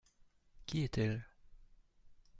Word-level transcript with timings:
Qui 0.65 0.81
est-elle? 0.83 1.23